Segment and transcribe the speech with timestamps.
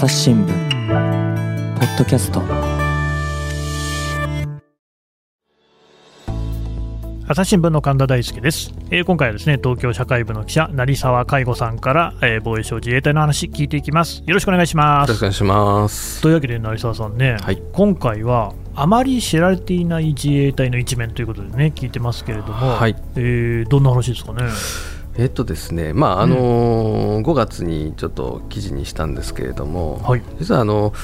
[0.00, 0.48] 朝日新聞
[1.78, 2.40] ポッドキャスト。
[7.28, 14.22] 朝日新聞の神田大輔です、えー今回はですね東京社会部の記者成沢海吾さんから、えー防衛省自衛隊の話聞いていきます。
[14.26, 15.08] よろしくお願いします。
[15.10, 16.22] よろしくお願いします。
[16.22, 17.62] というわけで成沢さんね、はい。
[17.74, 22.96] 今回はあまり知られていない自衛隊の一面ということでね聞いてますけれども、はい。
[23.16, 24.44] えーどんな話ですかね？
[25.20, 30.22] えっとですね、まああのー5月にちょっと記事にしたんですけれども、はい。
[30.38, 30.94] 実はあの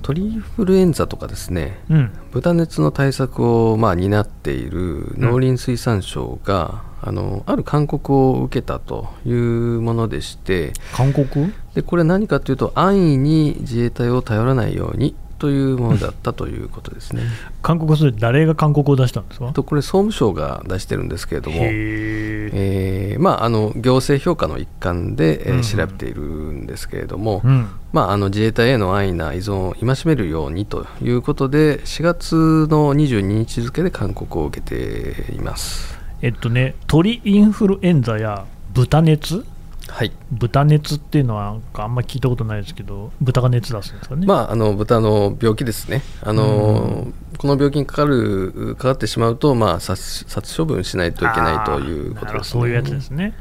[0.00, 2.10] 鳥インフルエンザとかですね、うん。
[2.32, 17.22] 豚熱の対策をまあ担っている農林水産省が、あのある勧告を受けたというものでして、韓国でこれ何かというと安易に自衛隊を頼らないようにというものだったということですね。
[17.62, 19.52] 韓国それ誰が勧告を出したんですか？
[19.52, 21.56] とこれ総務省が出してるんですけれども。
[21.60, 35.98] えーまあ、あの行政評価の一環で、えー調べているんですけれども、うんまあ、あの自衛隊への安易な依存を戒めるようにということで4月の22日付で勧告を受けています。
[36.22, 39.44] えっとね鳥インフルエンザや豚熱
[39.88, 40.12] はい。
[40.30, 46.02] 豚熱っていうのはあんまり聞いたことないですけど豚が熱出すんですかね、まあ、あの豚の病気ですね。
[46.22, 53.34] あの、この病気にかかるかかってしまうと、まあ、殺殺処分しないといけないということです、ね、そういうやつですね、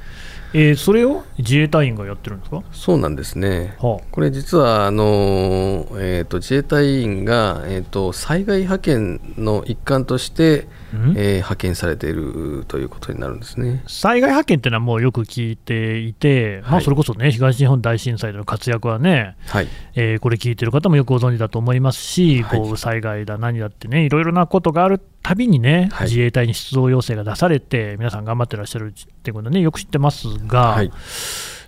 [0.54, 3.76] えーそれを自衛隊員がやってるんですか、そうなんですね。
[3.80, 10.68] はこれ実はあの、えー、と自衛隊員が、えー、と災害派遣の一環として、
[11.18, 13.84] えー派遣されているということになるんですね。
[13.88, 16.84] 災害派遣っていうのはもうよく聞いていて、まあ、はい。
[16.84, 22.60] それこそね、東日本大震災での活躍はね、はい、えーこれ聞いてる方もよくご存知だと思いますし、はい。
[22.60, 26.08] 豪雨災害だ、何だってね、いろいろなことがあるたびにね、はい。
[26.08, 30.92] 自衛隊に出動要請が出されて、皆さん頑張ってらっしゃるっていうことね、よく知ってますが、はい、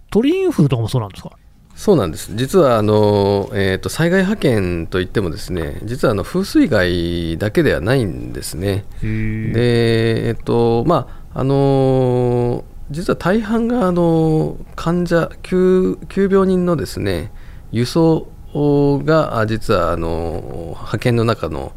[0.09, 1.31] 鳥インフルとかもそうなんですか？
[1.77, 2.31] そうなんです。
[2.35, 8.83] 実はあの、えー、と災害派遣といってもですね実はあの風水害だけではないんですね。
[9.01, 17.31] でえっ、とまああの実は大半があの患者急急病人のですね
[17.71, 18.27] 輸送
[19.05, 21.73] があ実はあの派遣の中の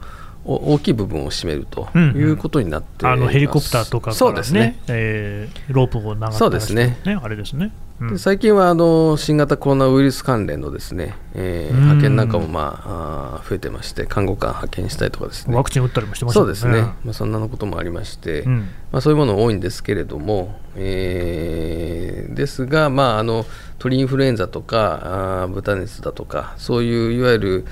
[0.46, 2.16] お大きい部分を占めるとうんうん。
[2.16, 6.96] いうことになっています、あのヘリコプターとかからねそうですね、えーロープを長そうですね。
[7.04, 7.70] あれですね。
[8.16, 11.80] 最近はあの新型コロナウイルス関連のですね、えーうん。
[11.80, 15.54] 派遣なんかも、まあ、あー増えてまして看護官派遣したりとかですね。
[15.54, 18.58] ワクチン打ったりもしてましたもんそうですね、まあ、そんなこともありまして、うん。
[18.90, 23.44] まあ、そういうもの多いんですけれども、えーですが、まあ、あの
[23.78, 27.64] 鳥インフルエンザとかあー豚熱だとかそういういわゆる、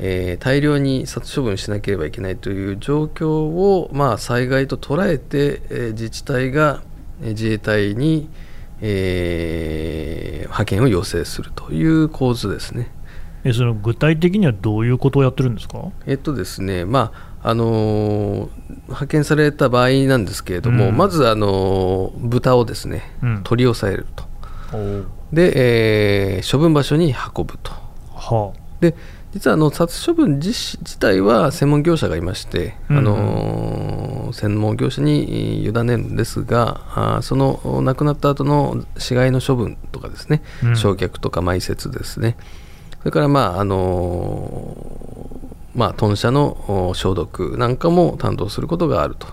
[0.00, 6.82] えー大量に殺処分しなければいけないという状況を、まあ、災害と捉えて、えー自治体が
[7.22, 8.28] えー自衛隊に、
[8.80, 12.90] えー派遣を要請するという構図ですね。
[13.44, 15.92] えその具体的にはどういうことをやってるんですか？
[16.06, 17.12] えっとですね、ま
[17.42, 18.48] ああのー
[18.86, 20.96] 派遣された場合なんですけれども、うん。
[20.96, 23.40] まず、あのー豚をですね、うん。
[23.44, 24.24] 取り押さえると、
[24.76, 27.70] おで、えー処分場所に運ぶと、
[28.16, 28.94] はで
[29.38, 32.98] 実はあの殺処分自自体は専門業者がいまして、うん。
[32.98, 40.76] あのー専門業者に委ねるんですが、あーその亡くなった後の死骸の処分とかですね、うん。
[40.76, 42.36] 焼却とか埋設ですね、
[42.98, 49.28] それから、まああのーまあ、豚舎のお消毒なんかも担当することがあると。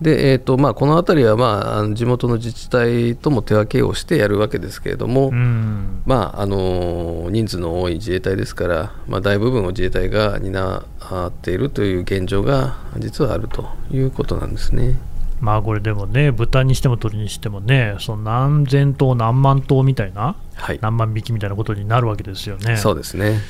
[0.00, 10.84] でえーとまあ、この辺りは、まあ、地元の自治体とも手分けをしてやるわけですけれども、うんまああの人数の多い自衛隊ですから、まあ、大部分を自衛隊が担
[11.28, 14.98] っているという現状が実はあるということなんですね。
[15.40, 22.76] まあこれでもね、豚にしても鳥にしてもね、その何千頭、何万頭みたいな、はい、何万匹みたいなことになるわけですよね。
[22.76, 23.40] そうですね。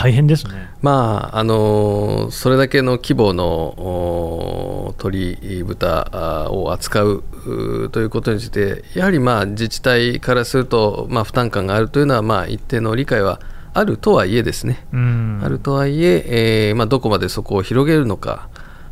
[0.00, 0.70] 大変ですね。
[0.80, 6.08] まああのそれだけの規模のお鳥、豚
[6.46, 13.40] あを扱ううということについて、やはりまあ自治体からすると、まあ、負担感があるというのは、まあ、一定の理解は
[13.74, 18.48] あるとはいえですね、うんあるとはいええーまあ、どこまでそこを広げるのか、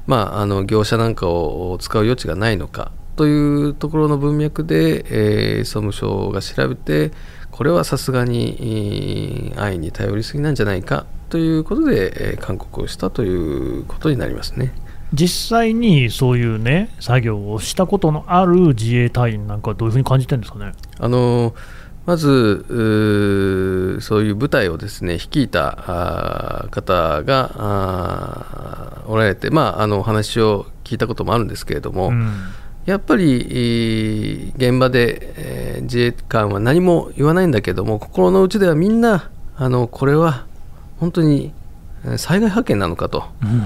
[0.07, 7.13] まあ、あの業者なんかを使う余地がないのかというところの文脈で、えー総務省が調べて
[7.59, 14.73] これはさすがにえー安易に頼りすぎなんじゃないかということで、えー勧告をしたということになりますね。
[15.13, 20.73] 実際にそういうね、作業をしたことのある自衛隊員なんかはどういうふうに感じてるんですかね？
[21.01, 21.53] あの
[22.07, 22.65] まず
[24.03, 32.33] そういう部隊をですね率いた方がおられて、まあ、あのお話を聞いたこともあるんですけれども、うん
[32.89, 40.45] やっぱりえー現場で、えー自衛官は何も言わないんだけども心の内ではみんなあのこれは
[40.99, 41.53] 本当に
[42.05, 43.63] えー災害派遣なのかとうん。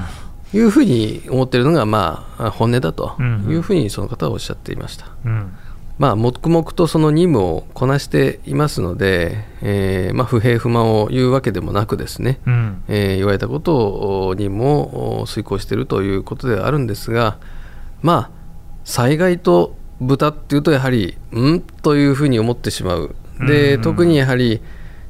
[0.55, 3.47] いうふうに思っているのが、まあ、本音だとうん。
[3.51, 5.07] いうふうにその方はおっしゃっていました。
[5.25, 5.53] うん。
[5.99, 12.83] まあ、黙々とその任務をこなしていますので、えーまあ、不平不満を言うわけでもなくですね、うん。
[12.89, 14.69] えー言われたことをお任務
[15.21, 17.39] を遂行しているということではあるんですが、
[18.03, 18.31] まあ、
[18.85, 21.61] 災害と豚っていうとやはりん？
[21.61, 23.15] というふうに思ってしまう。
[23.47, 23.83] でうん。
[23.83, 24.61] 特にやはり、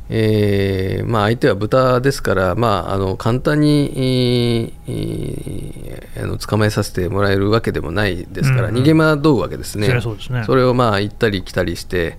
[0.08, 9.88] えーまあ、相手は豚ですから、まあ、あの簡単に、えーあの捕まえさせてもらえるわけでもないですから、うん逃げ惑うわけですね。
[10.02, 10.44] そね。
[10.44, 12.19] それをまあ行ったり来たりして、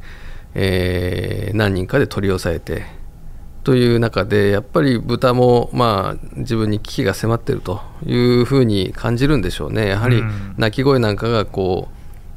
[0.55, 2.85] えー何人かで取り押さえて
[3.63, 9.89] という中でやっぱり豚もまあ自分に危機が迫っているというふうに感じるんでしょうね。
[9.89, 10.55] やはりうん。
[10.57, 11.87] 鳴き声なんかがこ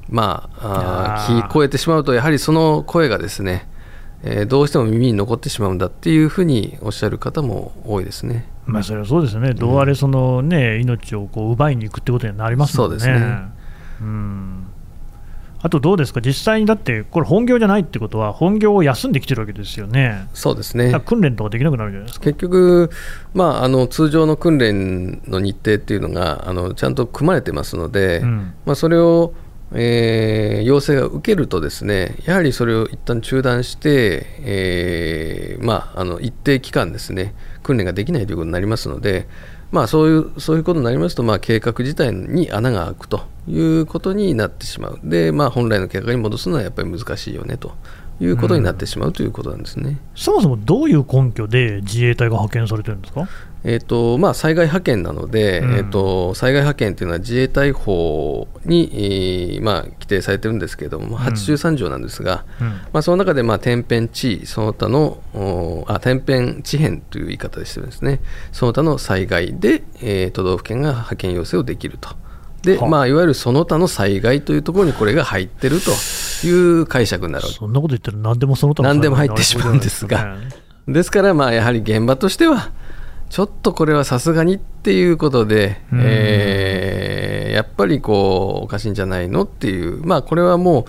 [0.09, 3.69] うまあ聞こえてしまうとやはりその声がですね、
[4.23, 8.47] えーどうしても耳に残ってしまうんだっていうふうにおっしゃる方も多いですね。
[8.65, 12.99] まあ、それはそうですね、どうあれその、ね、命をこう奪いに行くってことになりますもんね。
[12.99, 13.39] そうですね。
[14.01, 14.66] うん
[15.67, 20.95] あとどうですか、実際にだって、これ、本業じゃないってことは、本業を休んできてるわけですよね、そうですね。
[21.05, 22.25] 訓練とかできなくなるじゃないですか。
[22.25, 22.89] 結局、
[23.35, 28.55] まあ、あの通常の訓練の日程っていうのがあのちゃんと組まれてますので、うん。
[28.65, 29.35] まあ、それを、
[29.73, 37.35] えー要請が受けるとですねやはりそれを一旦中断して、えーまあ、あの一定期間ですね
[37.65, 39.27] 訓練ができないということになりますので、
[39.73, 47.73] まあ、そういうそういうことになりますと、まあ、計画自体に穴が開くということになってしまうで、まあ、本来の計画に戻すのはやっぱり難しいよねと
[48.21, 49.99] いうことになってしまうということなんですね。
[50.15, 53.29] そもそもどういう根拠で自衛隊が派遣されてるんですか？
[53.65, 55.75] えーとまあ、災害派遣なので、うん。
[55.75, 62.69] えー、と災害派遣というのは自衛隊法に、えーまあ、規定されてるんですけれども、83条なんですが、うん。
[62.69, 68.21] まあ、その中で、まあ、天変地異その他のおあ天変地変という言い方でしてるんですね。
[68.53, 72.11] その他の災害で、えー都道府県が派遣要請をできると。
[72.63, 72.89] で、はあ。
[72.89, 75.91] まあ、いわゆるその他の災害というところにこれが入ってると
[76.47, 77.47] いう解釈になる。
[77.47, 80.37] そんなこと言ったら、何でもその他の何でも入ってしまうんですが。
[80.37, 80.49] ね
[80.89, 82.71] ですから、まあ、やはり現場としては、
[83.29, 86.01] ちょっとこれはさすがにっていうことで、うん。
[86.05, 90.85] えーやっぱりこうおかしいんじゃないのっていう、まあ、これはもう、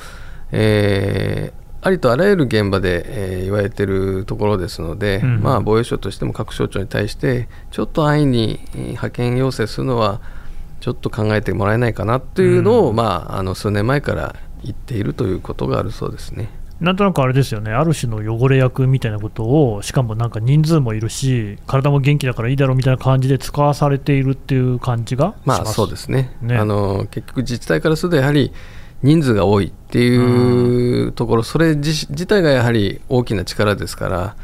[0.51, 5.42] えーありとあらゆる現場で、えー言われているところですので、うん。
[5.42, 10.19] まあ、防衛省としても各省庁に対して、ちょっと安易にえー派遣要請するのは、
[10.81, 12.95] ちょっと考えてもらえないかなというのを、うん。
[12.95, 16.50] まあ、あの数年前から言っているということがあるそうですね。
[16.79, 26.35] なんとなくあれですよね、ある種の汚れ役みたいなことを、しかもなんか人数もいるし、体も元気だからいいだろうみたいな感じで使わされているっていう感じがしまあそうですね。
[26.41, 26.56] ね。
[26.56, 28.51] あの結局、自治体からするとやはり
[29.01, 34.35] 人数が多いっていうところ、それ自自体がやはり大きな力ですから、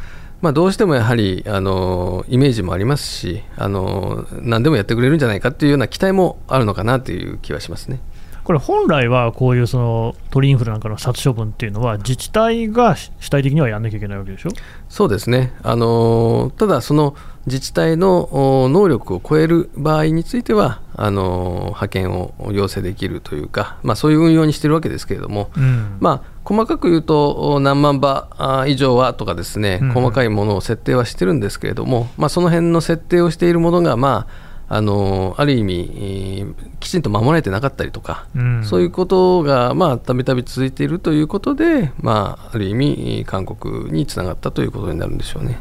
[0.42, 8.02] まあ、どうしてもやはりあのイメージもありますしあの、何でもやってくれるんじゃないかっていうような期待もあるのかなという気はしますね。
[8.44, 14.50] これ、本来はこういうその鳥インフルなんかの殺処分っていうのは、自治体が主体的にはやんなきゃいけないわけでしょ？
[14.90, 15.54] そうですね。
[15.64, 25.98] あのただ、その自治体のお能力を超える場合についてはあの派遣を要請できるというか、まあ、そういう運用にしてるわけですけれども、うん。
[26.00, 29.94] まあ、細かく言うとお何万羽あ以上はとかですね、うんうん。
[29.94, 38.64] 細かいものを設定はしてるんですけれども、まあ、その辺の設定をしているものが、まあ、あのある意味、えーきちんと守られてなかったりとか、うん。
[38.66, 45.58] そういうことがまあたびたび続いているということで、まあ、ある意味、韓国につながったということになるんでしょうね。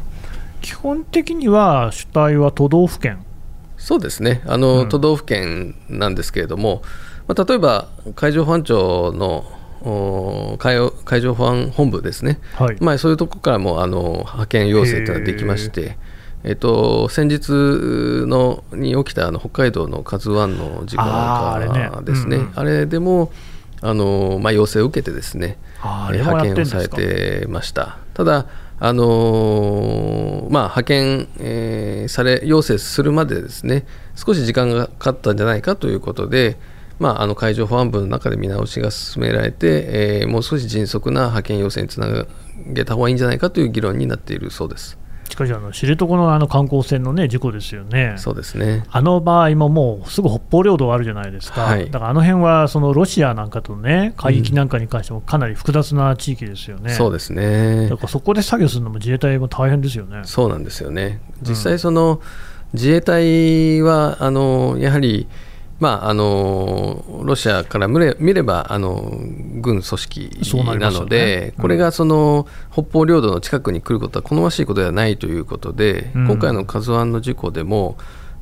[0.60, 3.24] 基本的には主体は都道府県。
[3.76, 4.42] そうですね。
[4.46, 4.88] あの、うん。
[4.88, 6.82] 都道府県なんですけれども、
[7.28, 9.44] まあ、例えば海上保安庁の
[9.84, 12.76] お海洋海上保安本部ですね、はい。
[12.80, 15.96] まあ、そういうところからもあの派遣要請というのができまして、
[16.44, 17.50] えっと、先日
[18.26, 23.30] のに起きたあの北海道の KAZＵ1 の事故なんかですね、うんうんあれでも
[23.80, 26.78] あの、まあ、要請を受けてですね、派遣をさ。
[26.78, 27.98] れてました。
[28.14, 28.46] ただ
[28.78, 36.56] あのーまあ、派遣、えーされ要請するまでですね少し時間がかかったんじゃないかということで、
[36.98, 42.26] まあ、あの海上保安部の中で見直しが進められて、えーもう少し迅速な派遣要請につな
[42.66, 44.98] げた方がいいんじゃないかという議論になっているそうです。
[45.32, 48.16] しかしあの、知床のあの観光船の、ね、事故ですよね。
[48.18, 48.84] そうですね。
[48.90, 51.90] あの場合ももうすぐ北方領土あるじゃないですか、はい。
[51.90, 57.88] だからあの辺はそのロシアなんかとね、海域なんかに関してもかなり複雑な地域ですよね、そうですね。
[57.88, 60.20] だからそこで作業するのも自衛隊も大変ですよね。
[60.24, 62.20] そうなんですよね、実際、その
[62.74, 65.28] 自衛隊はあのやはり、
[65.82, 69.02] まあ、あのロシアから見れ見ればあの
[69.60, 70.30] 軍組織
[70.78, 77.96] なので、ねうん、これがその北方領土の近くに来ることは好ましいことではないということで、うん、今回の「カズワンの事故でも、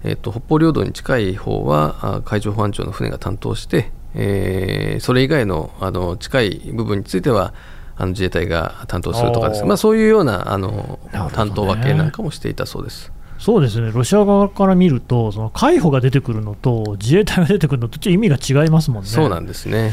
[0.05, 7.55] えーと、北方領土に近い方は海上保安庁の船が担当して、えー、それ以外のあの近い部分については
[7.97, 13.11] あの自衛隊が担当するとかです、まあ、そういうようなあの、ね、担当分けなんかもしていたそうです。
[13.41, 19.09] そうですね、ロシア側から見ると、その海保が出てくるのと自衛隊が出てくるのと、ちょっと意味が違いますもんね。
[19.09, 19.93] そうなんですね。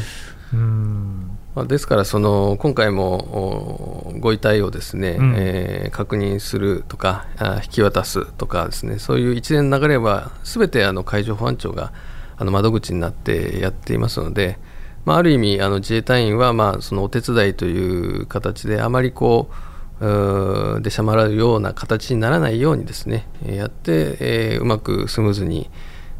[0.52, 11.92] うんまあ、ですからその、今回もご遺体をですね、うん、えー、確認するとかあ、引き渡すとかですね、そういう一連の流れは、すべてあの海上保安庁が
[12.36, 14.58] あの窓口になってやっていますので、
[15.06, 19.67] まあ、ある意味、あの自衛隊員はまあそのお手伝いという形で、あまりこう、
[20.00, 25.70] 出しゃばらうような形にならないようにですねやって、えー、うまくスムーズに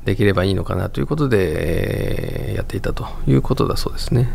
[0.04, 4.28] できればいいのかなということで、えー、やっていたということだそうですね。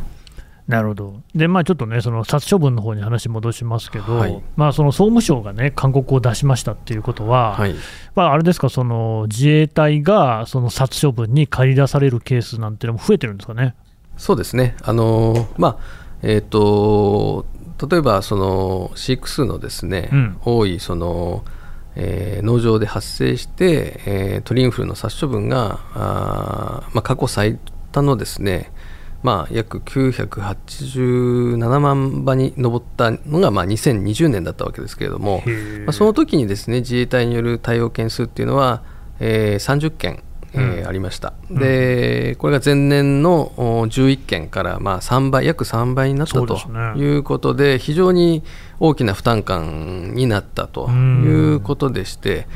[0.66, 7.76] なるほど、でまあ、ちょっとね、その殺処分の方に話戻しますけど、はい、まあ、その総務省がね、勧告を出しましたっていうことは、はい、
[8.16, 13.76] まあ、あれですか、その自衛隊がその殺処分に駆り出されるケースなんていうのも増えてるんですかね？
[14.16, 15.78] そうですね、あのまあ
[16.22, 17.46] えーと
[17.90, 21.44] 例えばその飼育数のですね、うん、多いその、
[21.96, 27.60] えー、農場で発生して、えー、鳥インフルの殺処分があ、まあ、過去最
[27.92, 28.72] 多のですね、
[29.22, 35.44] まあ、約987万羽に上ったのが、まあ、2020年だったわけですけれども、
[35.86, 38.84] まあ、その時にですね自衛隊による対応件数っていうのは、
[39.20, 40.24] えー、30件
[40.56, 46.58] えー、ありました、でこれが前年の11件からまあ3倍約3倍になったと
[46.96, 48.44] いうことで、非常に
[48.80, 52.48] 大きな負担感になったということでして、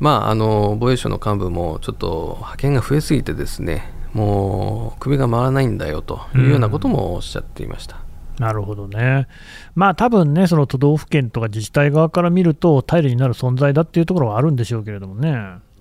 [0.00, 7.98] まあ、あの防衛省の幹部もちょっと派遣が増えすぎてですねもう首が回らないんだよというようなこともおっしゃっていました。
[8.38, 9.28] なるほどね、
[9.74, 15.38] まあ多分ね、その都道府県とか自治体側から見ると、頼りになる存在だっていうところはあるんでしょうけれどもね。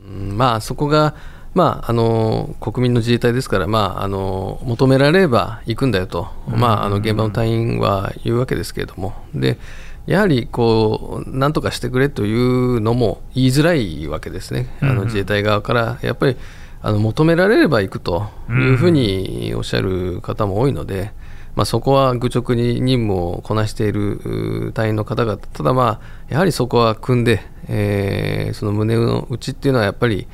[0.07, 1.15] まあ、そこが
[1.55, 9.57] まあ、あの国民の自衛隊ですから、まあ、あの求められれば行くんだよと、まあ、あの現場の隊員は言うわけですけれども、で
[10.05, 16.35] やはりこうなんとかしてくれというのも言いづらいわけですね、あの自衛隊側から、やっぱり
[16.81, 21.13] あの求められれば行くというふうにおっしゃる方も多いので。
[21.55, 30.27] まあ、そこは愚直に任務をこなしている隊員の方々、ただ、まあ、やはりそこは組んで、えー、その胸の内っていうのはやっぱり、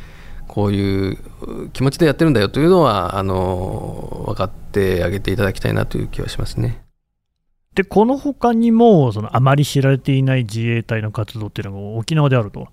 [0.52, 1.18] こういう
[1.72, 6.84] 気持ちでやってるんだよというのはあの分かってあげていただきたいなという気はしますね。
[7.74, 12.68] でこのほかにもそのあまり知られていない自衛隊の活動っていうのが沖縄であると。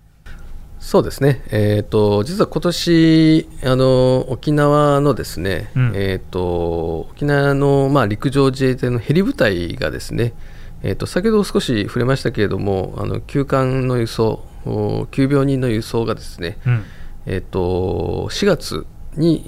[0.81, 10.35] そうですね、えーと、実は今年あの沖縄のですね、うん、えーと、沖縄の、まあ、陸上自衛隊のヘリ部隊がですね、
[10.83, 14.45] えーと、先ほど少し触れましたけれども、あの急患の輸送、
[15.11, 16.85] 急病人の輸送がですね、うん
[17.31, 19.43] えーと、4月に、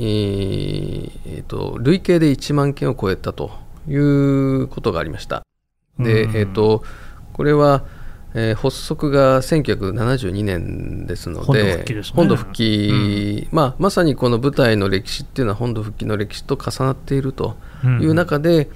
[1.26, 3.52] えーと、累計で1万件を超えたと
[3.88, 5.42] いうことがありました。
[5.98, 6.84] で、えーと、
[7.32, 7.86] これは、
[8.34, 18.74] えー、発足が1972年ですので、本土復帰、まあ、まさにこの舞台の歴史っていうのは本土復帰の歴史と重なっているという中で、うん、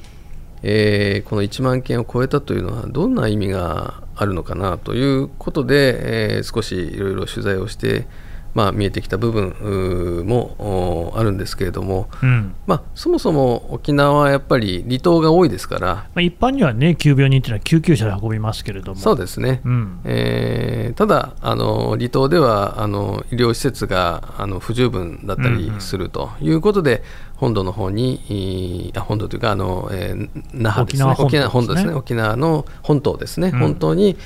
[0.62, 8.06] えー、この1万件を超えたというのはどんな意味があるのかなということで、えー、少しいろいろ取材をして
[8.54, 19.00] まあ、見えてきた部分もあるんですけれども、うん、まあ、そもそも沖縄はやっぱり離島が多いですから、まあ、一般には、ね、急病人というのは救急車で運びますけれども。
[19.00, 27.04] そうですね、うん、えー、ただあの、離島ではあの医療施設があの不十分だったりするということで、うんうん、
[27.36, 34.16] 本土の方に、あ本土というかあの、えー、那覇ですね、沖縄本土ですね、沖縄の本島ですね、本島に、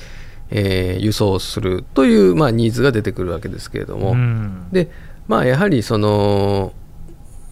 [0.51, 4.89] えー、輸送するという、まあ、ニーズが出てくるわけですけれども、うん、で
[5.27, 6.73] まあ、やはりその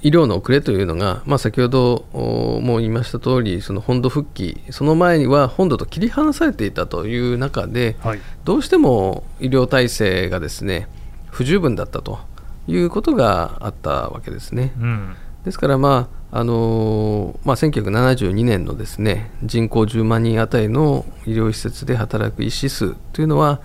[0.01, 10.87] 医療の遅れというのが、まあ、先ほども言いました通りそり本土復帰その前には本土と切り離されていたという中で、はい、どうしても医療体制がですね
[11.29, 12.19] 不十分だったと
[12.67, 14.73] いうことがあったわけですね。
[14.79, 15.15] うん。
[15.45, 23.61] ですから、まああのまあ、1972年のですね人口10万人あたりの医療施設で働く医師数というのは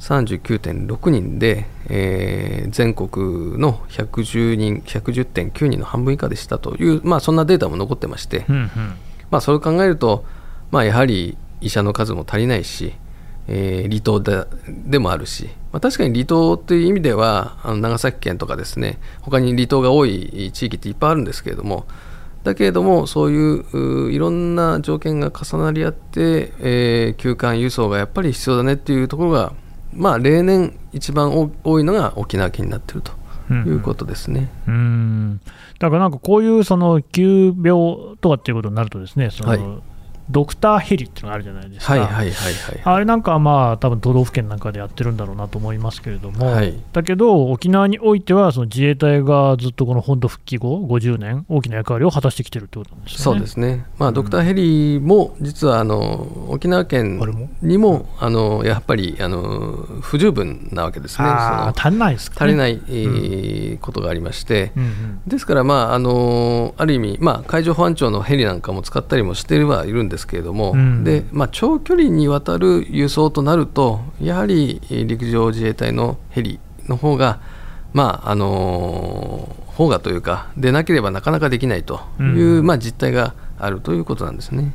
[0.00, 8.70] 39.6人で、えー、全国の110人110.9人の半分以下でしたという、まあ、そんなデータも残ってまして、うんうん、
[9.30, 10.24] まあ、それを考えると、
[10.70, 12.94] まあ、やはり医者の数も足りないし、
[13.48, 21.86] えー、離島ででもあるし、まあ、確かに離島という意味ではあの長崎県とかですね他に離島が多い地域っていっぱいあるんですけれども
[22.46, 29.52] だけれどもそういういろんな条件が重なり合って、えー、休館輸送がやっぱり必要だねっていうところが、
[29.92, 33.12] まあ、例年一番多いのが沖縄県になっていると。
[33.48, 35.40] いうことですね、うん、うん
[35.78, 39.95] だからなんかこういうその急病とかっていうことになるとですねその、はい
[40.30, 42.34] ドクターヘリっていうのがあるじゃないですか、はいはいはいはい、
[42.84, 53.18] あれなんかはまあ多分都道府県なんかでやってるんだろうなと思いますけれども、はい、だけど、沖縄においてはその自衛隊がずっとこの本土復帰後、50年、大きな役割を果たしてきてるってことなんですね。
[53.18, 57.20] そうですね、まあ、ドクターヘリも実はあの沖縄県
[57.62, 59.42] にもあのやっぱりあの
[60.00, 76.58] 不十分なわけですね、足りないですか、ね、足りない、えー、ことがありまして、うんうん、ですから、まああの、ある意味、まあ、海上保安庁のヘリなんかも使ったりもしてはいるんですですけれども、うん、でまあ、長距離にわたる輸送となると、やはり陸上自衛隊のヘリ
[76.88, 77.40] の方が、
[77.92, 82.26] まああのー、方がというか、でなければなかなかできないという、
[82.58, 84.72] うん、まあ、実態があるということなんですね。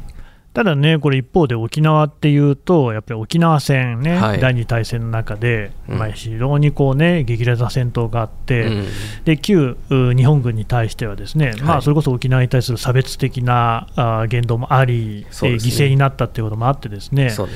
[0.53, 8.85] ただね、これ一方で沖縄っていうと、やっぱり沖縄戦ね、はい、第二大戦の中で、うん、まあ、非常にこう、ね、激烈な戦闘があって、うん、
[9.23, 17.29] で旧日本軍に対しては、ですね、はい、まあ、それこそ沖縄に対する差別的なあ言動もあり、ね、犠牲になったっていうこともあって、ですね。
[17.29, 17.47] そ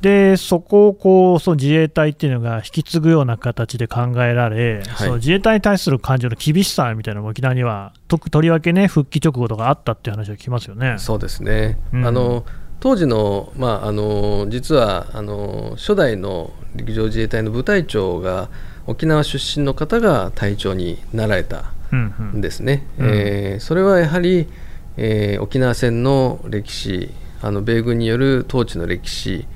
[0.00, 10.96] で、ね、そこをこうその自衛隊っていうのが引き継ぐような形で考えられ、はい、その自衛隊に対する感情の厳しさみたいなのも沖縄には、ととりわけね、復帰直後とかあったっていう話を聞きますよね。
[10.98, 12.44] そうですね、うん、あの
[12.78, 18.48] 当時の,、まあ、あの実はあの初代の陸上自衛隊の部隊長が
[18.86, 22.86] 沖縄出身の方が隊長になられたんですね。
[22.98, 24.48] うんうん、えー、それはやはり、
[24.96, 27.10] えー、沖縄戦の歴史
[27.42, 29.46] あの米軍による統治の歴史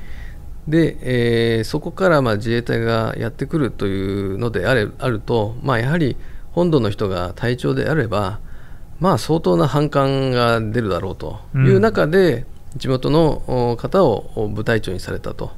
[0.66, 6.16] で、えー、そこからまあ自衛隊がやってくるというのであれあると、まあ、やはり
[6.52, 8.40] 本土の人が隊長であれば、
[8.98, 15.52] まあ、相当な反感が出るだろうという中で、うん地元の方を部隊長にされたと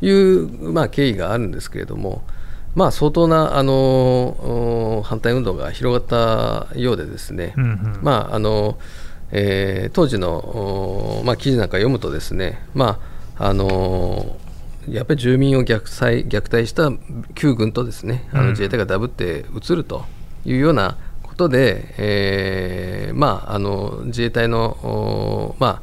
[0.00, 2.22] いう、まあ、経緯があるんですけれども、
[2.74, 8.78] まあ、相当なあの反対運動が広がったようでですね、うんうん、まああの
[9.34, 13.00] えー、当時の、まあ、記事なんか読むとですね、ま
[13.38, 14.36] ああの
[14.86, 16.90] やっぱり住民を虐待虐待した
[17.34, 20.04] 旧軍とですね、あの自衛隊がダブって移ると
[20.44, 25.80] いうようなことで、えーまあ、あの自衛隊の、ま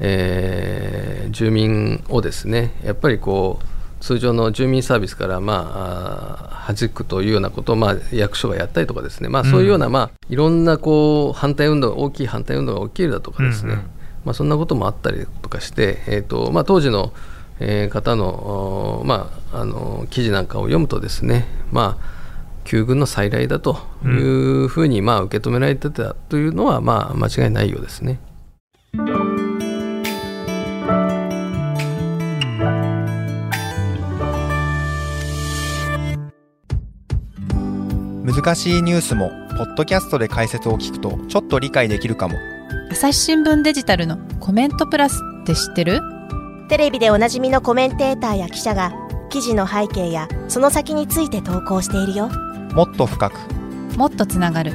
[0.00, 3.64] えー、住民をですねやっぱりこう
[4.00, 13.84] 通常の住民サービスから、まあ、弾くというようなことを、まあ、役所がやったりとかですね、まあ、そういうような、うん、まあ、いろんなこう反対運動大きい反対運動が起きるだとかですね、うんうん、
[14.24, 17.12] まあ、そんなこともあったりとかして、えーとまあ、当時の、
[17.58, 22.17] えー、方の,、まあ、あの記事なんかを読むとですね、まあ、
[22.68, 28.20] 旧軍の再来だというふうに、まあ、受け止められてたというのは、まあ、間違いないようですね。
[38.22, 42.36] 難しいニュースもポッドキャストで解説を聞くとちょっと理解できるかも。
[42.90, 46.02] 朝日新聞デジタルのコメントプラスって知ってる？
[46.68, 48.92] テレビでおなじみのコメンテーターや記者が
[49.30, 52.30] 記事の背景やその先について投稿しているよ
[52.74, 53.34] もっと深く。
[53.96, 54.72] もっとつながる。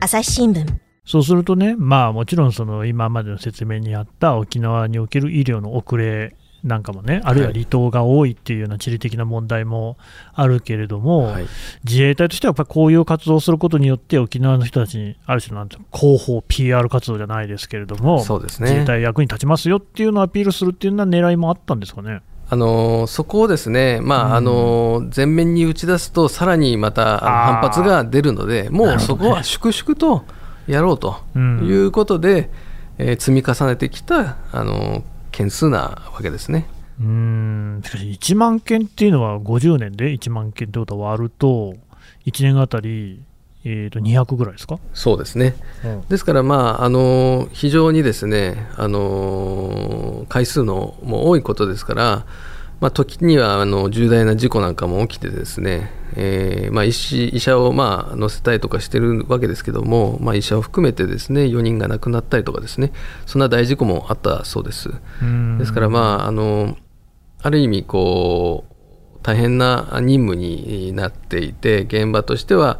[0.00, 0.66] 朝日新聞。
[1.04, 9.98] そうするとね、まあ、もちろんその今までの説明にあった沖縄における医療の遅れなんかもね、あるいは離島が多いっていうような地理的な問題も
[10.32, 11.46] あるけれども、はい、
[11.84, 22.22] 自衛隊としてはやっぱりこういう活動をすることによって、沖縄の人たちにある種なんて広報、PR 活動じゃないですけれども、そうですね、自衛隊役に立ちますよっていうのをアピールするっていうような狙いもあったんですかね？
[22.50, 30.24] あのそこをですね、まあ、うん、あの前面に打ち出すと、さらにまた反発が出るので、もうそこは粛々と
[30.66, 32.50] やろうということで、ね
[32.98, 35.02] うん、えー、積み重ねてきたあの
[35.32, 36.66] 件数なわけですね。
[37.00, 37.82] うん。
[37.84, 41.74] しかし1万件っていうのは50年で1万件ってことは割ると
[42.26, 43.22] 1年あたり、
[43.64, 44.78] えー、と200ぐらいですか？
[44.92, 52.26] そうですね、うん、ですから、まあ、あの非常にですねあの回数のも多いことですから、
[52.80, 62.92] まあ、時にはあの重大な事故なんかも起きてですね、えーまあ、医師医者をまあ乗せたりとかしてるわけですけども、まあ、医者を含めてですね4人が亡くなったりとかですね
[63.24, 64.90] そんな大事故もあったそうです。
[65.58, 66.76] ですから、まあ、あの
[67.40, 68.74] ある意味こう
[69.22, 72.78] 大変な任務になっていて現場としては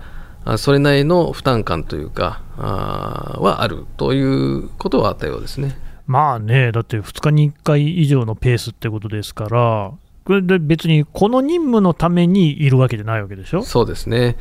[0.58, 5.78] それなりの負担感というかはあるということはあったようですね。
[6.06, 9.92] まあね、だって2日に1回以上のペースってことですから、
[10.24, 13.62] これで別にこの任務のためにいるわけじゃないわけでしょ？
[13.62, 14.36] そうですね。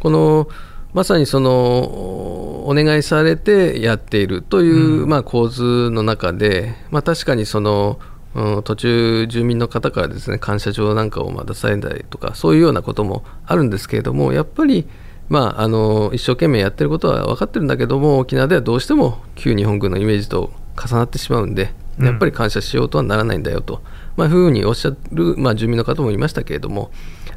[0.00, 0.48] この
[0.92, 7.98] まさにそのお願いされてやっているという、うん、まあ、構図の中で、まあ、確かにその、
[8.34, 14.86] うん、途中、住民の方からですね感謝状なんかをま出されたりとか、そういうようなこともあるんですけれども、やっぱり、
[15.28, 23.82] まあ、あの一生懸命やってることは分かってるんだけども、沖縄ではどうしても旧日本軍のイメージと重なってしまうんで、やっぱり感謝しようとはならないんだよと、
[24.16, 26.90] まあ、いうふうにおっしゃる、まあ、住民の方もいましたけれども、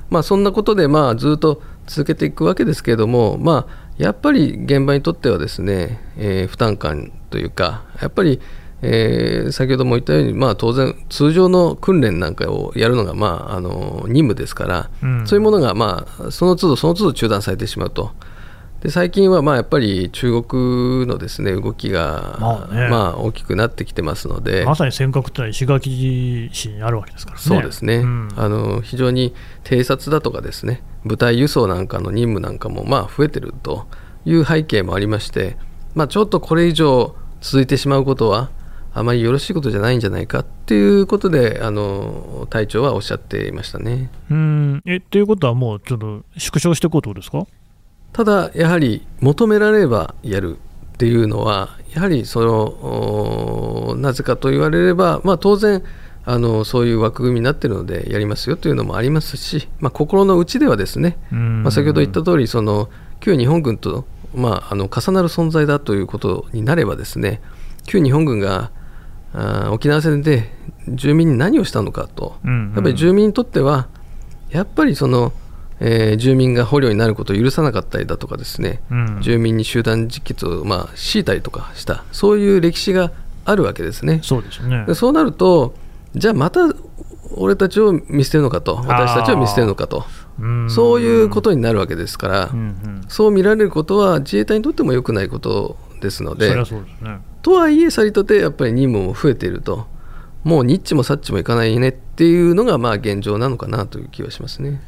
[0.09, 8.39] まあ、そんなことでまあずっと続けていくわけですけれども、まあ、やっぱり現場にとってはですね、えー、負担感というか、やっぱり、
[8.81, 18.11] えー、先ほども言ったように、まあ、当然、通常の訓練なんかをやるのが、まあ、あの任務ですから、うん、そういうものが、まあ、その都度その都度中断されてしまうと。
[18.81, 24.63] で最近はまあやっぱり中国のですね動きがまあ、ね、まあ大きくなってきてますので。
[24.65, 27.43] まさに尖閣というのは石垣市にあるわけですからね。
[27.43, 29.33] そうですね、うん、あの非常に
[29.65, 33.87] 偵察だとかですね部隊輸送なんかの任務なんかもまあ増えてると
[34.23, 35.57] いう背景もありまして、
[35.93, 38.49] まあ、ちょっとこれ以上続いてしまうことは
[38.93, 44.09] あまりよろしいことじゃないんじゃないかっていうことであの隊長はおっしゃっていましたね。
[44.29, 44.81] うん。
[44.85, 47.45] えということはもうちょっと縮小していこうということですか？
[48.11, 55.83] ただやはり求められればやるっていうのはやはりそのなぜかと言われれば、まあ、当然
[56.25, 62.89] あのそういう枠組みになっているのでやりますよというのもありますし、まあ、心の内ではですね、まあ、先ほど言った通りそり
[63.21, 67.41] 旧日本軍と、まあ、あの重なる存在だということになればですね
[67.85, 68.71] 旧日本軍が
[69.33, 70.51] あ沖縄戦で
[70.87, 73.87] 住民に何をしたのかと、やっぱり住民にとっては
[74.49, 75.33] やっぱりその
[75.81, 82.03] えー、住民が捕虜になることを許さなかったりだとかですね、うん、住民に集団自決を、まあ、強いたりとかした。
[82.11, 83.11] そういう歴史が
[83.45, 84.19] あるわけですね。
[84.23, 84.85] そうですね。
[84.85, 85.73] でそうなると
[86.15, 86.61] じゃあまた
[87.31, 88.75] 俺たちを見捨てるのかと。
[88.75, 90.03] 私たちを見捨てるのかと。
[90.69, 96.63] そういうことになるわけですから、うんうん、そう見られることは自衛隊にとっても良くないことですので、ね、
[97.41, 99.87] とはいえさりとてやっぱり任務も増えていると。
[100.43, 104.81] もうニッチもサッチもいかないねっていうのがまあ現状なのかなという気はしますね。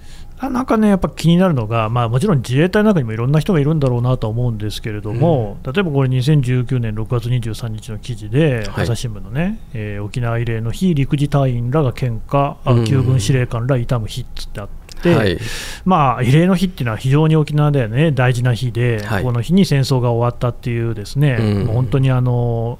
[0.50, 15.38] なんかね、やっぱ気になるのが、まあ、もちろん自衛隊の中にもいろんな人がいるんだろうなと思うんですけれども、うん、例えばこれ、2019年6月23日の記事で、はい、朝日新聞のね、えー、沖縄慰霊の非陸自隊員らが献花、うん、旧軍司令官ら悼む日っつってあって、はい、
[15.86, 22.80] まあ、慰霊の日っていうのは非常に沖縄ではね、大事な日で、はい、この日に戦争が終わったっていう、ですね、うん、本当にあの。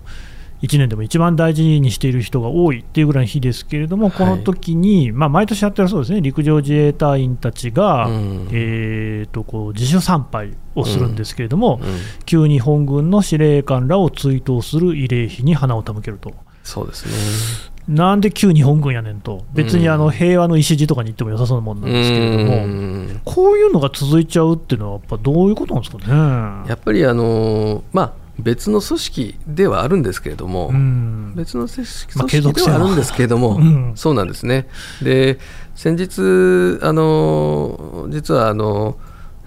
[0.62, 11.89] 1年でも一番大事にしている人が多いっていうぐらいの日ですけれども、この時に、はい、まあ毎年やってるそうですね、陸上自衛隊員たちが、うん、えー、とこう自主参拝をするんですけれども、うん。
[11.89, 16.31] うん、旧日本軍の司令官らを追悼する慰霊碑に花を手向けると。
[16.63, 26.69] そうですねなんで旧日本軍やねんと、別にあの平和の礎とかに行っても良さそうなもんなんですけれども、こういうのが続いちゃうっていうのは、やっぱどういうことなんですかね。
[26.69, 34.67] やっぱりあのまあ別の組織ではあるんですけれども、うん、別の組織組織ではあるんですけれども、 うん、そうなんですね。
[35.01, 35.38] で
[35.75, 38.97] 先日あの実はあの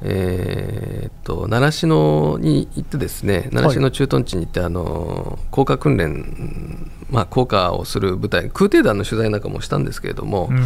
[0.06, 10.62] えー、っと習志野に行ってですね習志野駐屯地に行って、あの降下訓練、まあ、降下をする部隊空挺団の取材なんかもしたんですけれども、うん、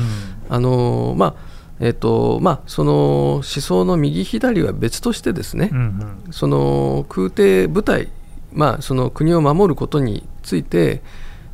[0.49, 5.79] あのまあえーとまあ、その思想の右左は別としてですね、うん
[6.27, 8.09] うん、その空挺部隊、
[8.53, 11.03] まあ、その国を守ることについて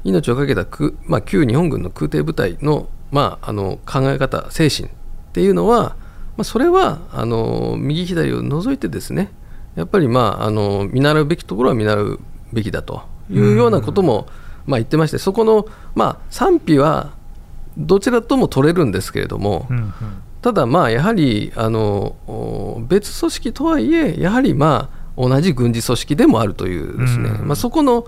[0.02, 0.66] 命を懸けた、
[1.04, 4.92] まあ、旧日本軍の空挺部隊の,、まあ、あの考え方精神っ
[5.34, 5.96] ていうのは、
[6.36, 9.30] まあ、それはあの右左を除いてですね
[9.76, 12.20] やっぱり、まあ、あの見習うべきところは見習う
[12.52, 14.26] べきだというようなことも、
[14.66, 17.12] まあ、言ってましてそこの、まあ、賛否は
[17.76, 19.92] どちらとも取れるんですけれども、うんうん、
[20.42, 22.16] ただ、まあ、やはりあの
[22.88, 28.06] 別組織とはいえ、やはり、まあ、同じ軍事組織でもあるというですね、うん、まあ、そこの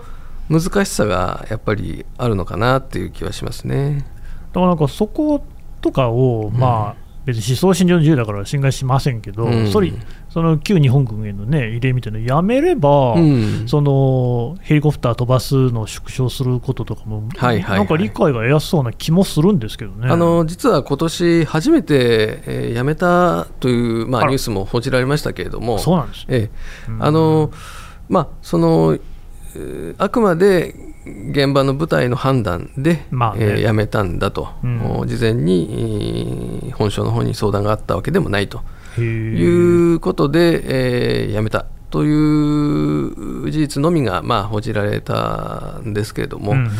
[0.49, 4.05] 難しさがやっぱりあるのかなっていう気はしますね。
[4.53, 5.43] だからなんかそこ
[5.81, 9.91] とかを、まあ、別に思想信条の自由だから侵害しませんけど、うん、それ
[10.29, 20.07] その旧日本軍への、ね、慰霊みたいなのやめれば、うん、そのヘリコプター飛ばすのを縮小することとかも、はいはいはい、なんか理解が得やすそうな気もするんですけどね。
[20.07, 27.51] あの実は今年初めて、えー、やめたという、まあ、ニュースも報じられましたけれども、そうなんです、えー、あの
[28.07, 28.97] まあ、その
[29.97, 30.75] あくまで
[31.29, 38.61] 現場の部隊の判断で、まあね、えー、辞めたんだと、うん、事前に本省の方に相談があったわけでもないと。
[38.99, 46.71] いうことで、えー、辞めたという事実のみが、まあ、報じられたんですけれども、うんうん、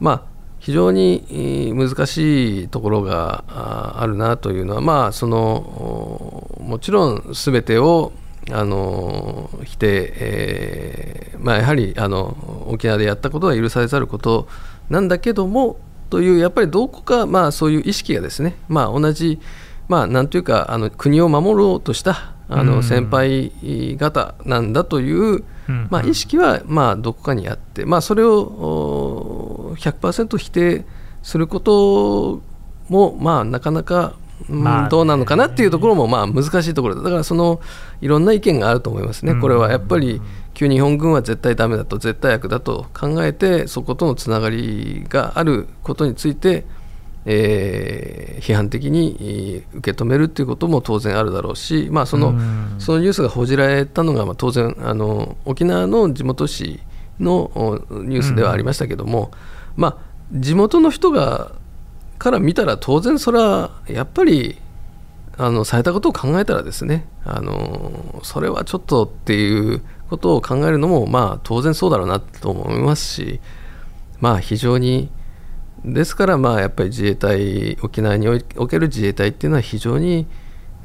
[0.00, 0.22] まあ、
[0.58, 8.12] 非常に難しいところがあるなというのは、まあ、そのもちろんすべてを
[8.50, 14.48] あの否定、えーまあ、やはりあの沖縄でやったことは許されざること
[14.90, 15.78] なんだけども
[16.10, 19.40] というやっぱりどこか、まあ、そういう意識がですね、まあ、同じ、
[19.88, 23.52] まあ、なんというかあの国を守ろうとしたあの先輩
[23.98, 25.44] 方なんだという、
[25.90, 30.86] まあ、意識はまあどこかにあって、まあ、それを100%否定
[31.22, 32.40] すること
[32.88, 34.14] も、まあ、なかなか
[34.48, 37.02] まあ、どうなのかなっていうところもまあ難しいところだ。
[37.02, 37.60] からその
[38.00, 40.20] いろんな意見があると思いますね、これはやっぱり
[40.54, 46.64] 旧日本軍は絶対だめだと絶対悪だと考えてそことのつながりがあることについて、
[47.26, 52.34] えー、批判的に受け止めるということも当然あるだろうし、まあ、その
[52.78, 56.80] そのニュースが報じられたのがまあ当然あの沖縄の地元紙
[57.20, 59.30] のニュースではありましたけども、
[59.76, 59.96] まあ、
[60.32, 61.52] 地元の人が
[62.18, 64.58] から見たら当然それはやっぱり
[65.36, 73.40] あのされたことを考えたらですねあのそれはちょっとっていうことを考えるのもまあ当然そうだろうなと思いますし
[74.20, 75.10] まあ非常に
[75.84, 78.26] ですからまあやっぱり自衛隊沖縄に
[78.56, 80.26] おける自衛隊っていうのは非常に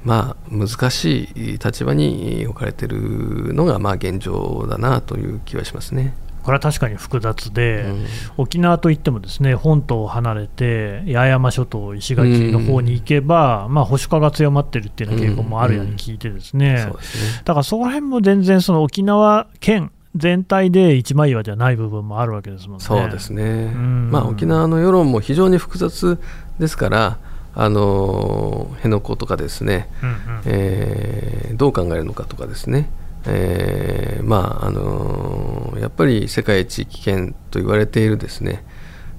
[0.03, 6.13] まあ難しい立場に置かれてるのがまあ現状だなという気はしますね。
[6.43, 8.05] これは確かに複雑で、うん、
[8.37, 16.93] 沖縄といってもですね本島を離れて八重山諸島、石垣の方に行けば、うん、まあ、保守化が強まっているっていうような傾向もあるように聞いて、ですね、うん、
[17.43, 22.83] だからそこら辺も全然、その沖縄県全体で一枚岩ではない部分もあるわけですもんね。
[22.83, 26.19] そうですね、まあ、沖縄の世論も非常に複雑
[26.59, 27.17] ですから、
[27.55, 32.89] あの辺野古とかですね、うんうん、えー、どう考えるのかとかですね。
[33.25, 35.12] えー、まああの
[35.83, 38.63] やっぱり世界一危険と言われているですね、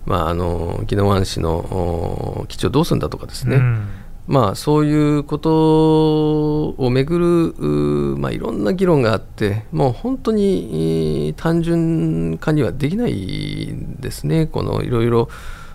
[0.07, 3.88] まああの宜野湾市の基地をどうするんだとかですね、うん、
[4.27, 14.46] まあそういうことをめぐるまあいろんな議論があってもう本当に単純化にはできないですね。
[14.46, 15.29] このいろいろ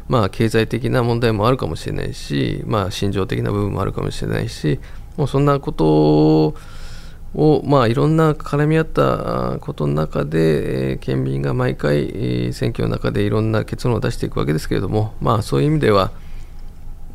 [0.08, 4.80] まあ経済的な問題もあるかもしれないしまあ心情的な部分もあるかもしれないし
[5.18, 6.56] もうそんなことを
[7.34, 16.12] を、まあ、いろんな絡み合ったことの中で、えー、県民が毎回、えー、選挙の中でいろんな結論を出していくわけですけれども、まあ、そういう意味では、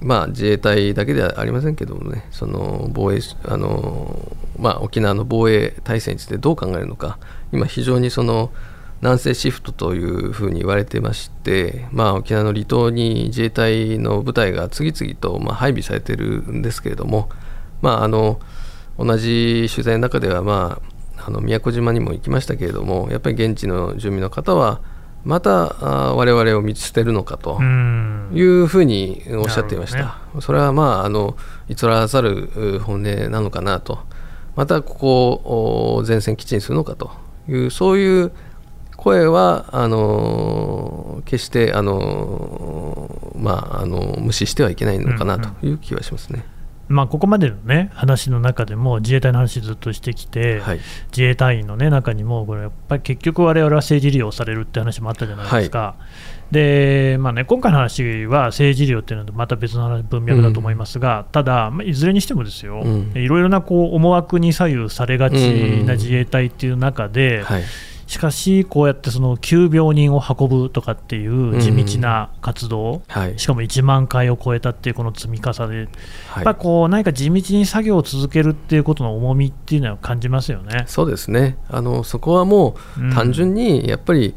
[0.00, 7.18] まあ、自衛隊だけではありませんけどもね、その防衛あの、まあ、沖縄の防衛体制についてどう考えるのか、
[7.52, 8.52] 今、非常にその
[9.00, 17.28] 南西シフトというふうに言われてまして、まあ、沖縄の離島に自衛隊の部隊が次々とまあ配備されているんですけれども、
[17.82, 18.40] まあ、あの
[18.98, 20.80] 同じ取材の中では、ま
[21.16, 24.80] あ、あの宮古島にも行きましたけれどもやっぱり現地の住民の方は
[25.24, 25.50] また
[26.14, 31.36] 我々を見捨てるのかというふうにおっしゃっていました、ね、それはまああの
[31.68, 34.00] 偽らざる本音なのかなと。
[34.54, 37.10] またここを前線基地にするのかと。
[37.48, 38.32] いうそういう
[38.96, 46.38] 声はあの決してあの、まあ、あの無視してはいけないのかなという気はしますね。
[46.38, 46.53] うんうん
[46.88, 55.78] まあ、ここまでの、ね、話の中でも自衛隊の話ずっとしてきて、はい、自衛隊員の、ね、中にもこれやっぱり結局、われわれは政治利用されるって話もあったじゃないですか。
[55.78, 55.96] は
[56.50, 62.82] い、でまあね、今回の話は政治利用っていうのはまた別の文脈だと思いますが、うん、ただ、まあ、いずれにしてもですよ、
[63.14, 65.34] いろいろなこう思惑に左右されがち
[65.84, 67.62] な自衛隊っていう中で、うんはい
[68.06, 75.88] しかし、こうやってその急病人を運ぶとかっていう地道な活動、うんはい、しかも1万回を超えたっていうこの積み重ね、はい、や
[76.40, 80.84] っぱこう何か地道に作業を続けるっていうことの重みっていうのは感じますよね。
[80.86, 81.56] そうですね。
[81.68, 84.34] あの、そこはもう単純にやっぱり、うん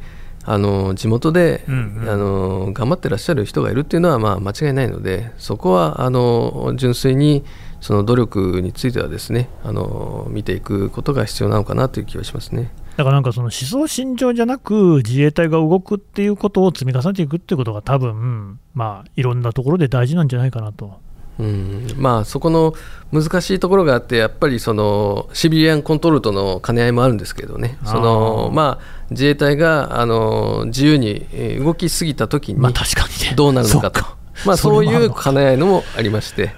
[0.49, 7.43] あの地元で、うんうん、あの頑張ってらっしゃる人がいるっていうのはまあ間違いないのでそこはあの純粋に
[7.81, 12.71] その努力についてはですねあの見ていくことが必要なのかなという気はしますね。
[12.97, 20.99] だからなんかその思想信条じゃなく自衛隊が動くっていうことを積み重ねていくっていうことが多分まあいろんなところで大事なんじゃないかなと。
[21.37, 21.87] うん。
[21.97, 22.73] まあ、そこの
[23.11, 31.27] 難しいところがあって、やっぱりそのシビリアンコントロールとの兼ね合いもあるんですけどね、そのまあ、自衛隊があの自由に
[31.63, 32.59] 動きすぎたときに
[33.35, 34.03] どうなるのかと、
[34.47, 36.55] まあ、そういう兼ね合いのもありまして。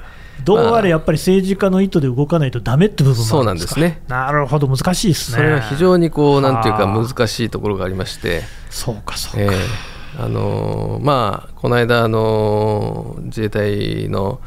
[0.49, 4.01] どうあれやっぱり政治家の意図で動かないとだめって部分そうなんですね。
[4.07, 5.37] なるほど、難しいですね。
[5.37, 8.41] それは非常にこう、なんていうか、難しいところがありまして。
[8.71, 9.53] そうか、そうか。
[9.53, 14.41] えー、あのまあ、この間、あの自衛隊の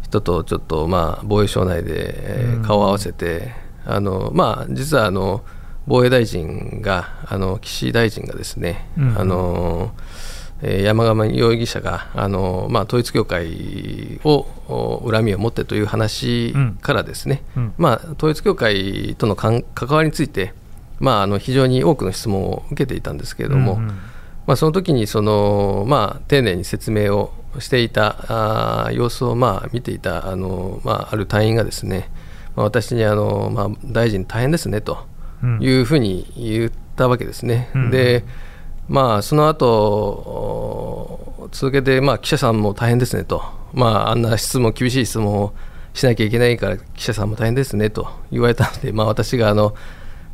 [0.00, 3.52] 人とちょっと、まあ、防衛省内で、えー、顔を合わせて、
[3.84, 5.44] あのまあ、実はあの
[5.86, 9.92] 防衛大臣が、あの岸大臣がですね、うん、あの
[10.62, 14.46] 山上容疑者があの、まあ、統一教会を
[15.10, 17.62] 恨みを持ってという話からですね、うん。
[17.62, 20.54] うん、まあ、統一教会との関わりについて、
[21.00, 23.88] まあ、あの非常に多くの質問を受けていたんですけれども、うんうん、
[24.46, 32.08] まあ、その時にその、まあ、丁寧に説明をしていたあ様子をまあ見ていたあの、まあ、ある隊員がですね、
[32.54, 35.06] まあ、私にあの、まあ、大臣大変ですねと
[35.60, 37.68] いうふうに言ったわけですね。
[37.90, 38.24] で
[38.92, 45.54] まあ、その後続けて、まあ、記者さんも大変ですねと、まあ、あんな質問、厳しい質問を
[45.94, 48.06] しなきゃいけないから、記者さんも大変ですねと。
[48.30, 49.74] 言われたので、まあ、私があの、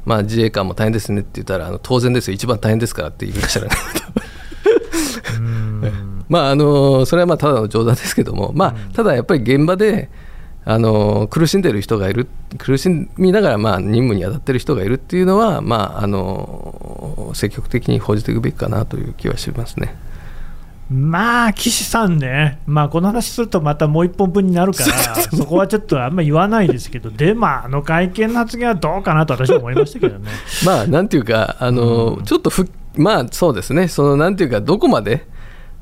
[0.04, 3.76] まあ、自衛官も大変ですねって言ったら、あの当然ですよ、一番大変ですからって言いましたら、ね、
[6.28, 10.10] まああのそれはまあただの冗談ですけども、まあ、ただやっぱり現場で、
[10.70, 12.28] あの苦しんでる人がいる
[12.58, 19.96] 苦しみながらまあ任務に当たってる人がいるっていうのは、まあ、あの積極的に報じていくべきかなという気はしますね。
[20.90, 30.30] まあ、岸さんね、まあ、この話するとまたもう一本分になるから、 そこはちょっとあんまり言わないですけど、で、まあ、あの会見の発言はどうかなと私は思いましたけどね。
[30.66, 35.26] まあ、なんていうか、あの、うん、ちょっとふ、まあ、そうですね、そのなんていうか、どこまで、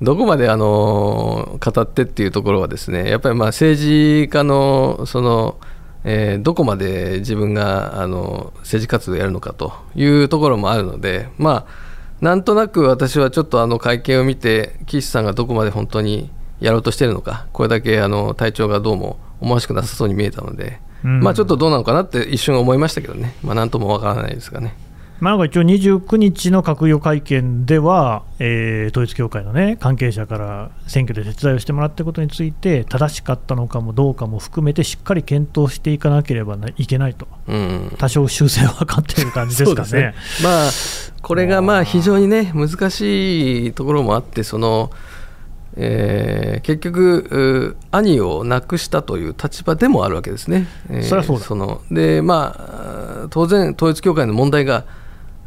[0.02, 5.58] どこまであの語ってっていうところはですねやっぱりまあ政治家のその、
[6.04, 11.86] えー、どこまで自分があの政治活動をやるのかというところもあるのでまあ
[12.20, 16.30] なんとなく私はちょっとあの会見を見て岸さんがどこまで本当に
[16.60, 24.74] やろうとしているのかこれだけあの体調がどうも思わしくなさそうに見えたので、うん、まあちょっとどうなのかなって一瞬思いましたけどねまあなんともわからないですがね。
[25.18, 39.90] まあ、一応29日の閣議会見では、えー、統一教会の、ね、関係者から選挙で手伝いをしてもらったことについて正しかったのかもどうかも含めてしっかり検討していかなければいけないと、うん、多少修正は分かっている感じですかね。
[39.92, 40.70] ねまあ、
[41.22, 44.90] これがまあ非常に、ね、難しいところもあってその、
[45.76, 50.66] えー、結局、兄を亡くしたという立場でもあるわけですね。
[50.90, 54.84] えー、そそうそのでまあ、当然、統一教会の問題が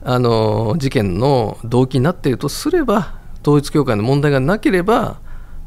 [0.03, 5.19] あの事件の動機になっているとすれば統一教会の問題がなければ、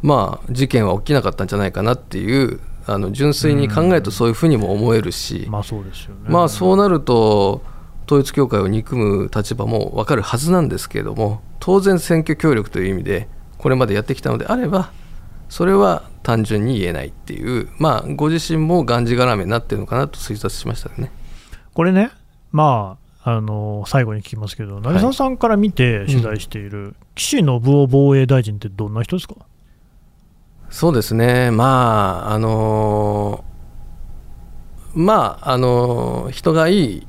[0.03, 7.63] まあ、事件は起きなかったんじゃないかなっていうあの純粋に考えるとそういうふうにも思えるし、まあそうですよねまあ、そうなると
[8.07, 14.91] 統一教会を憎む立場も分かるはずなんですけれども当然選挙協力という意味でこれまでやってきたのであれば
[15.49, 21.13] それは単純に言えないっていう、まあ、ご自身もがんじがらめになってるのかなと推察しましたね。
[21.75, 22.11] これね、
[22.51, 29.37] まああの最後に聞きますけど、成澤さんから見て取材している、はいうん、岸信夫防衛大臣ってどんな人ですか？
[30.71, 33.45] そうですね、まあ、あの
[34.95, 37.07] まあ、あの人がいい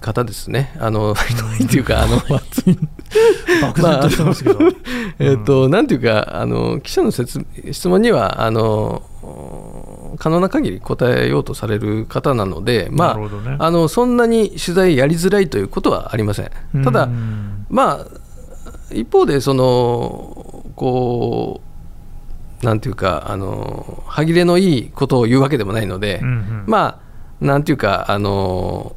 [0.00, 2.16] 方ですね、あの人がいいっていうか、あの、
[4.24, 4.58] ますけど、
[5.18, 9.02] えっと、なんていうか、あの記者の説質問には、あの
[10.20, 16.84] 可能な限り答えようとされる方なので、まあ、ね、あのそんなに取材やりづらいということはありません。
[16.84, 17.08] ただ、
[17.70, 18.06] まあ、
[18.92, 21.62] 一方でそのこ
[22.62, 27.00] うなんていうかあの歯切れのいいことを言うわけでもないので、うんうん、ま
[27.40, 28.94] あなんていうかあの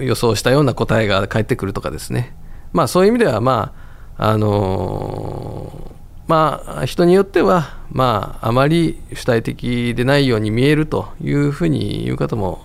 [0.00, 2.36] 予想したような答えが返ってくるとかですね、
[2.72, 3.74] まあ、そういう意味では、ま
[4.16, 5.90] ああの
[6.32, 12.62] まあ、人によっては、まあ、あまり主体的でないように見えるというふうに言う方も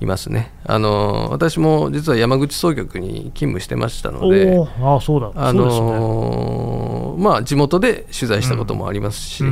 [0.00, 0.50] いますね。
[0.64, 5.30] あの私も実は山口総局に勤務してましたので、あそうだ。
[5.34, 9.44] あの、ね、まあ、地元で取材したこともありますし、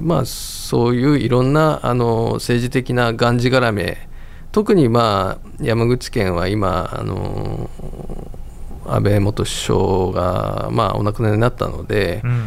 [0.00, 4.08] まあ、そういういろんなあの政治的ながんじがらめ、
[4.52, 7.68] 特に、まあ、山口県は今、あの
[8.94, 12.46] 安倍元首相が、まあ、お亡くなりになったので、うん、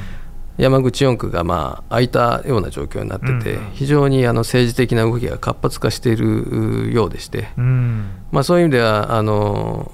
[0.58, 9.92] 山口4区が、まあ、空いたような状況になってて、うん、非常にあの政治的な動きが活発化しているようでして、うん、まあ、そういう意味ではあの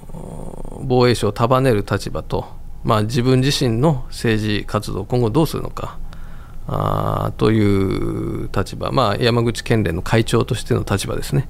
[0.82, 2.46] 防衛省を束ねる立場と、
[2.84, 5.98] まあ、自分自身の政治活動を今後どうするのか。
[6.68, 11.48] あという立場、まあ、山口県連の会長としての立場ですね、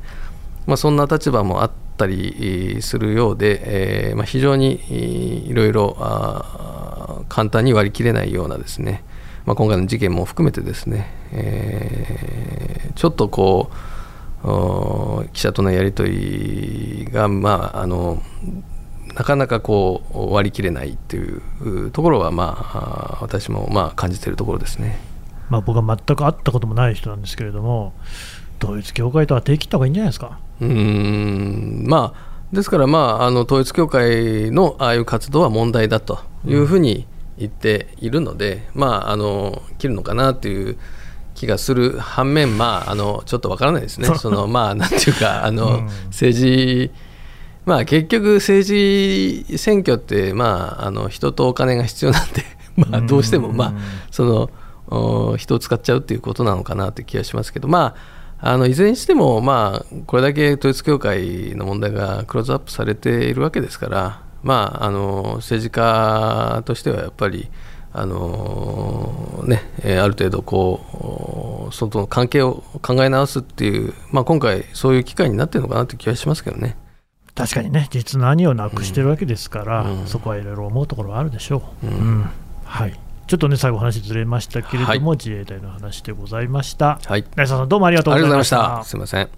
[0.66, 5.96] まあ、そんな立場もあったりするようで、えーまあ、非常にいろいろ
[7.30, 9.04] 簡単に割り切れないようなですね、
[9.46, 13.70] まあ、今回の事件も含めてですね、えー、ちょっとこ
[14.44, 18.22] う記者とのやり取りが、まあ、あの
[19.16, 25.00] なかなかこう割り切れないというところは、まあ、私もまあ感じているところですね。
[25.50, 27.94] まあ、僕は全く会ったこともない人なんですけれども、
[28.64, 30.40] 統一教会とは手切った方がいいんじゃないですか？
[30.62, 31.84] うん。
[31.88, 40.78] まあですから、まあ、あの統一教会のああいう活動は問題だというふうに言っているので、うん、まあ、あの切るのかなという
[41.34, 46.92] 気がする反面、まあ、あのちょっとわからないですね、そのまあ、なんていうか、あの、うん、政治、
[47.66, 52.44] まあ、結局、政治選挙って、まあ、あの人とお金が必要なんで、
[52.90, 53.74] まあ、どうしても、まあ、
[54.12, 54.50] そ
[54.88, 67.50] の人を使っちゃうっていうことなのかなという気がしますけど、まあ、あのいずれにしても、まあ、これだけ統一教会の問題がクローズアップされているわけですから、まあ、あの政治家としてはやっぱり、
[67.94, 76.76] あのね、ある程度こう、その関係を考え直すっていう、まあ、今回、そういう機会になってるのかなという気がしますけどね。
[77.34, 81.88] 確かにね、実何をなくしてるわけですから、うん、そこはいろいろ思うところはあるでしょう。
[81.88, 82.30] うん、うん、
[82.64, 87.00] はいちょっとね、最後話ずれましたけれども、はい、自衛隊の話でございました。
[87.06, 87.26] はい。
[87.36, 88.84] 成沢さん、どうもありがとうございました。
[88.84, 89.30] すみません。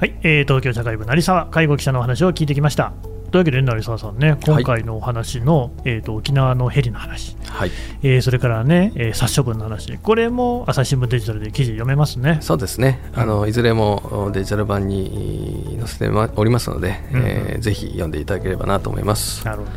[0.00, 2.92] はい、えー、東京社会部成沢介護記者のお話を聞いてきました。
[3.30, 7.70] というわけで、成沢さんね、今回のお話の、はい、えーと、沖縄のヘリの話、はい。
[8.02, 12.38] えー、それからね、えー、殺処分の話、これも朝日新聞デジタルで記事読めますね。
[12.40, 19.44] そうですね、あのいずれもデジタル版に載せておりますので、うん、えー、ぜひ読んでいただければなと思います。
[19.44, 19.70] なるほど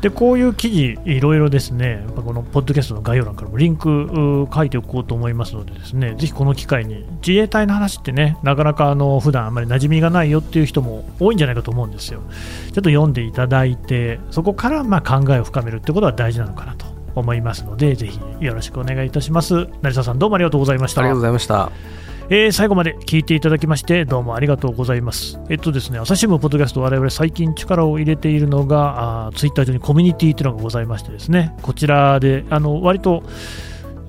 [0.00, 12.20] でこういう記事、いろいろですね、このポッドキャストの概要欄からもリンク書いておこうと思いますので、ですねぜひこの機会に、自衛隊の話ってね、なかなかあの普段あまり馴染みがないよっていう人も多いんじゃないかと思うんですよ。
[12.20, 19.66] ちょっと読んでいただいて、そこからま考えを深めるってことは大事なのかなと思いますので、ぜひよろしくお願いいたします。
[19.82, 21.00] 成沢さん、どうもありがとうございました。
[21.02, 21.99] ありがとうございました。
[22.32, 25.40] えー、最後まで聞いていただきましてどうもありがとうございます。
[25.48, 33.24] えっとですね、朝日新聞ポッドキャスト我々最近力を入れているのがあツイッター上にコミュニティというのがございましてですね、こちらであの割と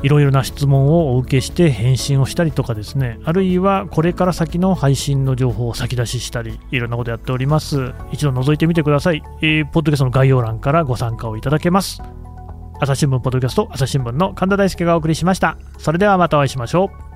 [0.04, 7.92] いろいろな質問をお受けして返信をしたりとかですね、あるいはこれから先の配信の情報を先出ししたり、いろんなことやっております。
[8.12, 9.24] 一度覗いてみてください。
[9.42, 12.04] えー、ポッドキャストの概要欄からご参加をいただけます。
[12.80, 15.58] 朝日新聞ポッドキャスト朝日新聞の神田大輔がお送りしました。
[15.80, 17.11] それではまたお会いしましょう。